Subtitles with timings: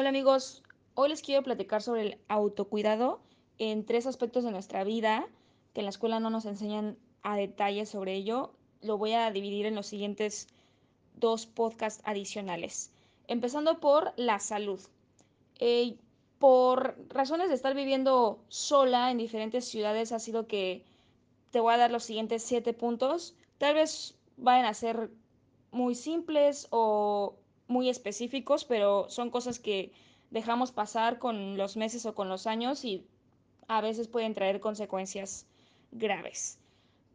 [0.00, 0.62] Hola amigos,
[0.94, 3.18] hoy les quiero platicar sobre el autocuidado
[3.58, 5.26] en tres aspectos de nuestra vida
[5.74, 8.52] que en la escuela no nos enseñan a detalle sobre ello.
[8.80, 10.46] Lo voy a dividir en los siguientes
[11.16, 12.92] dos podcasts adicionales.
[13.26, 14.78] Empezando por la salud.
[15.58, 15.96] Eh,
[16.38, 20.84] por razones de estar viviendo sola en diferentes ciudades ha sido que
[21.50, 23.34] te voy a dar los siguientes siete puntos.
[23.58, 25.10] Tal vez vayan a ser
[25.72, 27.34] muy simples o
[27.68, 29.92] muy específicos, pero son cosas que
[30.30, 33.06] dejamos pasar con los meses o con los años y
[33.68, 35.46] a veces pueden traer consecuencias
[35.92, 36.58] graves.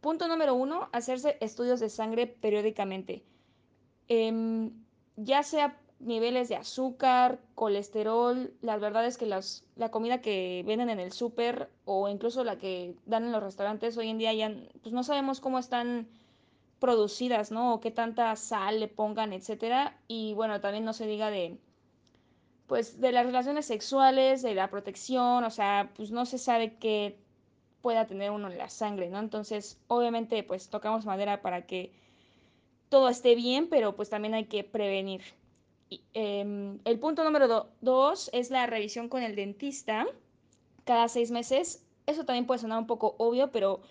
[0.00, 3.22] Punto número uno, hacerse estudios de sangre periódicamente.
[4.08, 4.70] Eh,
[5.16, 10.90] ya sea niveles de azúcar, colesterol, la verdad es que las, la comida que venden
[10.90, 14.54] en el súper o incluso la que dan en los restaurantes hoy en día ya
[14.82, 16.08] pues no sabemos cómo están
[16.78, 17.74] producidas, ¿no?
[17.74, 19.98] O qué tanta sal le pongan, etcétera.
[20.08, 21.58] Y bueno, también no se diga de
[22.66, 27.18] pues de las relaciones sexuales, de la protección, o sea, pues no se sabe qué
[27.82, 29.18] pueda tener uno en la sangre, ¿no?
[29.18, 31.92] Entonces, obviamente, pues tocamos madera para que
[32.88, 35.22] todo esté bien, pero pues también hay que prevenir.
[35.90, 40.06] Y, eh, el punto número do dos es la revisión con el dentista
[40.84, 41.84] cada seis meses.
[42.06, 43.82] Eso también puede sonar un poco obvio, pero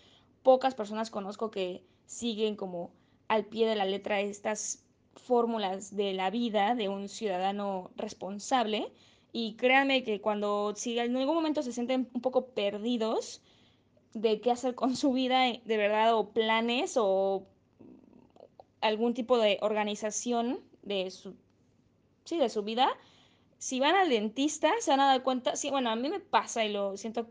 [0.42, 2.92] pocas personas conozco que siguen como
[3.28, 4.84] al pie de la letra estas
[5.16, 8.92] fórmulas de la vida de un ciudadano responsable.
[9.32, 13.42] Y créanme que cuando si en algún momento se sienten un poco perdidos
[14.14, 17.48] de qué hacer con su vida de verdad o planes o
[18.82, 21.36] algún tipo de organización de su,
[22.26, 22.90] sí, de su vida,
[23.58, 26.64] si van al dentista se van a dar cuenta, sí, bueno, a mí me pasa
[26.66, 27.28] y lo siento,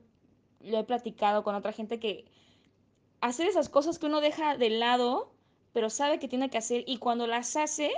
[0.60, 2.24] lo he platicado con otra gente que
[3.22, 5.32] hacer esas cosas que uno deja de lado,
[5.72, 7.92] pero sabe que tiene que hacer y cuando las hace,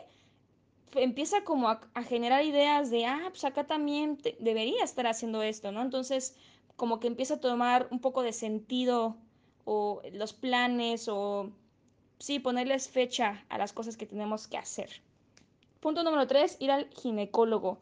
[0.94, 5.82] empieza como a, generar ideas de, ah, pues acá también debería estar haciendo esto, ¿no?
[5.82, 6.36] Entonces,
[6.76, 9.16] como que empieza a tomar un poco de sentido
[9.64, 11.50] o los planes o,
[12.18, 14.90] sí, ponerles fecha a las cosas que tenemos que hacer.
[15.80, 17.78] Punto número tres, ir al ginecólogo.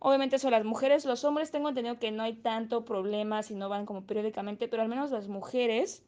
[0.00, 3.70] Obviamente eso las mujeres, los hombres tengo entendido que no hay tanto problema si no
[3.70, 6.02] van como periódicamente, pero al menos las mujeres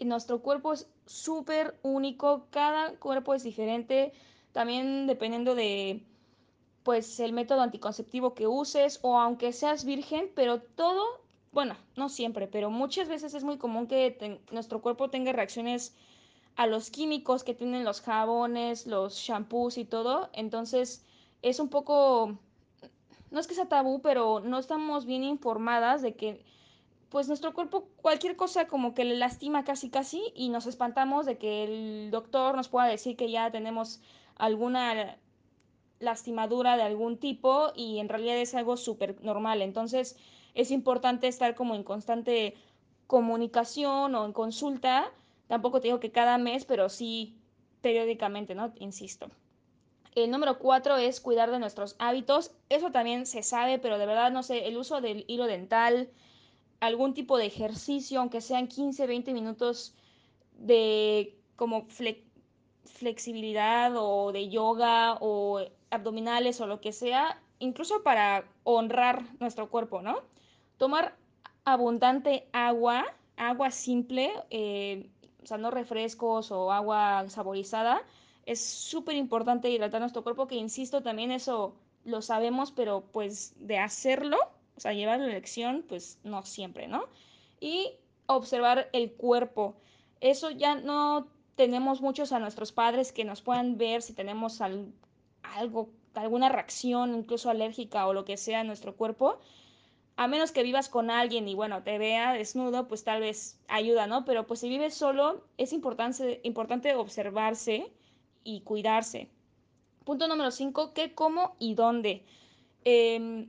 [0.00, 4.12] nuestro cuerpo es súper único, cada cuerpo es diferente,
[4.52, 6.02] también dependiendo de
[6.82, 11.02] pues el método anticonceptivo que uses o aunque seas virgen, pero todo,
[11.50, 15.94] bueno, no siempre, pero muchas veces es muy común que nuestro cuerpo tenga reacciones
[16.56, 21.04] a los químicos que tienen los jabones, los shampoos y todo, entonces
[21.42, 22.38] es un poco,
[23.30, 26.44] no es que sea tabú, pero no estamos bien informadas de que
[27.14, 31.38] pues nuestro cuerpo cualquier cosa como que le lastima casi casi y nos espantamos de
[31.38, 34.00] que el doctor nos pueda decir que ya tenemos
[34.34, 35.16] alguna
[36.00, 39.62] lastimadura de algún tipo y en realidad es algo súper normal.
[39.62, 40.16] Entonces
[40.54, 42.56] es importante estar como en constante
[43.06, 45.08] comunicación o en consulta.
[45.46, 47.38] Tampoco te digo que cada mes, pero sí
[47.80, 48.72] periódicamente, ¿no?
[48.80, 49.30] Insisto.
[50.16, 52.50] El número cuatro es cuidar de nuestros hábitos.
[52.70, 56.10] Eso también se sabe, pero de verdad no sé, el uso del hilo dental,
[56.80, 59.94] algún tipo de ejercicio, aunque sean 15, 20 minutos
[60.58, 62.24] de como fle
[62.84, 70.02] flexibilidad o de yoga o abdominales o lo que sea, incluso para honrar nuestro cuerpo,
[70.02, 70.20] ¿no?
[70.76, 71.16] Tomar
[71.64, 73.04] abundante agua,
[73.36, 75.08] agua simple, eh,
[75.42, 78.02] o sea, no refrescos o agua saborizada,
[78.46, 81.74] es súper importante hidratar nuestro cuerpo, que insisto, también eso
[82.04, 84.36] lo sabemos, pero pues de hacerlo
[84.76, 87.04] o sea, llevar la elección, pues no siempre, ¿no?
[87.60, 87.92] Y
[88.26, 89.76] observar el cuerpo.
[90.20, 94.92] Eso ya no tenemos muchos a nuestros padres que nos puedan ver si tenemos al,
[95.42, 99.38] algo, alguna reacción, incluso alérgica o lo que sea en nuestro cuerpo.
[100.16, 104.06] A menos que vivas con alguien y bueno, te vea desnudo, pues tal vez ayuda,
[104.06, 104.24] ¿no?
[104.24, 107.92] Pero pues si vives solo, es importante, importante observarse
[108.44, 109.28] y cuidarse.
[110.04, 112.24] Punto número 5, ¿qué, cómo y dónde?
[112.84, 113.48] Eh,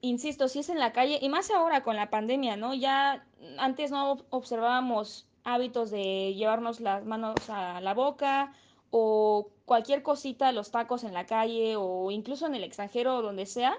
[0.00, 2.74] insisto, si es en la calle, y más ahora con la pandemia, ¿no?
[2.74, 3.26] Ya
[3.58, 8.52] antes no observábamos hábitos de llevarnos las manos a la boca
[8.90, 13.46] o cualquier cosita, los tacos en la calle o incluso en el extranjero o donde
[13.46, 13.76] sea,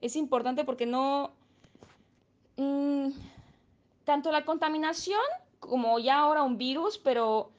[0.00, 1.32] es importante porque no...
[2.56, 3.08] Mmm,
[4.04, 5.20] tanto la contaminación
[5.58, 7.52] como ya ahora un virus, pero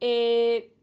[0.00, 0.74] eh,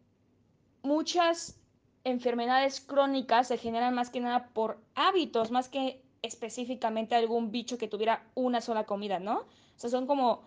[0.84, 1.60] muchas
[2.04, 7.88] enfermedades crónicas se generan más que nada por hábitos, más que específicamente algún bicho que
[7.88, 9.40] tuviera una sola comida, ¿no?
[9.40, 10.44] O sea, son como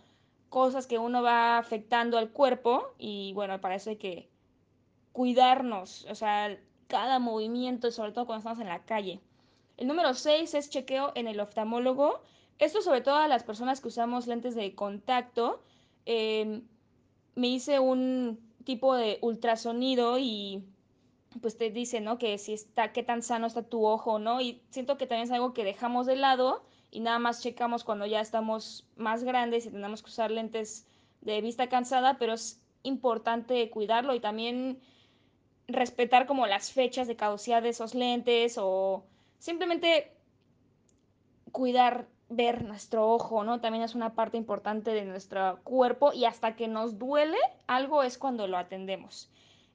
[0.48, 4.28] cosas que uno va afectando al cuerpo y bueno, para eso hay que
[5.12, 9.20] cuidarnos, o sea, cada movimiento, sobre todo cuando estamos en la calle.
[9.76, 12.20] El número 6 es chequeo en el oftalmólogo.
[12.58, 15.62] Esto sobre todo a las personas que usamos lentes de contacto.
[16.06, 16.62] Eh,
[17.36, 20.64] me hice un tipo de ultrasonido y
[21.40, 22.18] pues te dice, ¿no?
[22.18, 24.40] Que si está, qué tan sano está tu ojo, ¿no?
[24.40, 28.06] Y siento que también es algo que dejamos de lado y nada más checamos cuando
[28.06, 30.86] ya estamos más grandes y tenemos que usar lentes
[31.20, 34.80] de vista cansada, pero es importante cuidarlo y también
[35.66, 39.04] respetar como las fechas de caducidad de esos lentes o
[39.38, 40.10] simplemente
[41.52, 43.60] cuidar, ver nuestro ojo, ¿no?
[43.60, 48.18] También es una parte importante de nuestro cuerpo y hasta que nos duele algo es
[48.18, 49.30] cuando lo atendemos.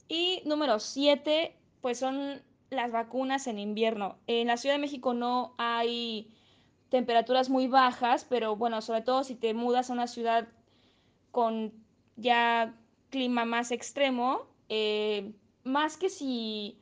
[0.07, 4.17] Y número 7, pues son las vacunas en invierno.
[4.27, 6.31] En la Ciudad de México no hay
[6.89, 10.47] temperaturas muy bajas, pero bueno, sobre todo si te mudas a una ciudad
[11.31, 11.73] con
[12.15, 12.75] ya
[13.09, 15.33] clima más extremo, eh,
[15.63, 16.77] más que si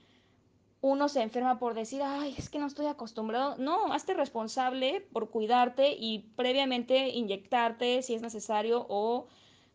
[0.81, 3.55] uno se enferma por decir, ay, es que no estoy acostumbrado.
[3.57, 9.27] No, hazte responsable por cuidarte y previamente inyectarte si es necesario o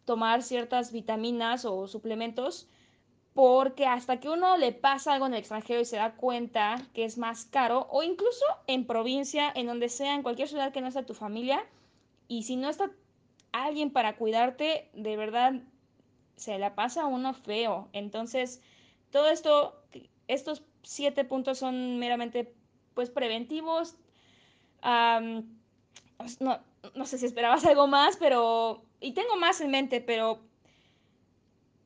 [0.05, 2.69] tomar ciertas vitaminas o suplementos,
[3.37, 7.05] porque hasta que uno le pasa algo en el extranjero y se da cuenta que
[7.05, 10.91] es más caro, o incluso en provincia, en donde sea, en cualquier ciudad que no
[10.91, 11.63] sea tu familia,
[12.29, 12.91] y si no está
[13.53, 15.53] alguien para cuidarte, de verdad
[16.37, 17.91] se la pasa uno feo.
[17.93, 18.63] Entonces,
[19.11, 19.83] todo esto,
[20.29, 22.55] estos siete puntos son meramente
[22.95, 23.97] pues preventivos.
[24.83, 26.59] No,
[26.95, 28.83] no sé si esperabas algo más, pero...
[28.99, 30.41] Y tengo más en mente, pero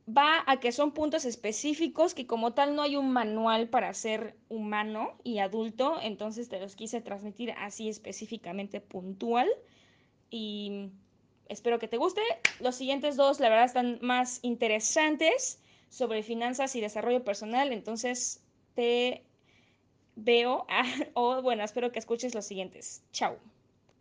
[0.09, 4.37] va a que son puntos específicos que como tal no hay un manual para ser
[4.49, 9.49] humano y adulto, entonces te los quise transmitir así específicamente puntual
[10.31, 10.93] y
[11.47, 12.23] espero que te guste.
[12.59, 19.27] Los siguientes dos, la verdad, están más interesantes sobre finanzas y desarrollo personal, entonces te
[20.17, 20.67] veo,
[21.15, 23.07] o bueno, espero que escuches los siguientes.
[23.13, 23.41] Chao.